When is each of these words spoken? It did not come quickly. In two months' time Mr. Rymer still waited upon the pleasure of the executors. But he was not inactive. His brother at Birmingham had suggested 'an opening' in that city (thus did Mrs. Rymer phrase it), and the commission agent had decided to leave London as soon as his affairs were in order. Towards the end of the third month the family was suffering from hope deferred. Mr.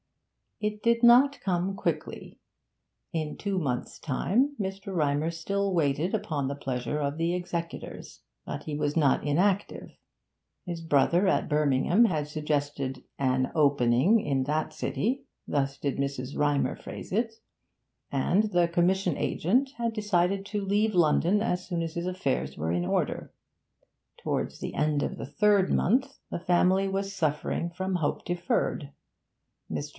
It 0.59 0.83
did 0.83 1.01
not 1.01 1.39
come 1.41 1.75
quickly. 1.75 2.39
In 3.13 3.35
two 3.35 3.57
months' 3.57 3.97
time 3.99 4.55
Mr. 4.59 4.95
Rymer 4.95 5.31
still 5.31 5.73
waited 5.73 6.13
upon 6.13 6.47
the 6.47 6.55
pleasure 6.55 6.99
of 6.99 7.17
the 7.17 7.33
executors. 7.35 8.21
But 8.45 8.63
he 8.63 8.75
was 8.75 8.95
not 8.95 9.23
inactive. 9.23 9.89
His 10.65 10.81
brother 10.81 11.27
at 11.27 11.49
Birmingham 11.49 12.05
had 12.05 12.27
suggested 12.27 13.03
'an 13.17 13.51
opening' 13.55 14.21
in 14.21 14.43
that 14.43 14.73
city 14.73 15.23
(thus 15.47 15.77
did 15.77 15.97
Mrs. 15.97 16.37
Rymer 16.37 16.75
phrase 16.75 17.11
it), 17.11 17.33
and 18.11 18.43
the 18.51 18.67
commission 18.67 19.17
agent 19.17 19.71
had 19.77 19.93
decided 19.93 20.45
to 20.47 20.65
leave 20.65 20.93
London 20.95 21.41
as 21.41 21.65
soon 21.67 21.81
as 21.81 21.93
his 21.93 22.05
affairs 22.07 22.55
were 22.57 22.71
in 22.71 22.85
order. 22.85 23.33
Towards 24.23 24.59
the 24.59 24.73
end 24.75 25.01
of 25.01 25.17
the 25.17 25.27
third 25.27 25.71
month 25.71 26.17
the 26.31 26.39
family 26.39 26.87
was 26.87 27.15
suffering 27.15 27.69
from 27.71 27.95
hope 27.95 28.25
deferred. 28.25 28.91
Mr. 29.71 29.89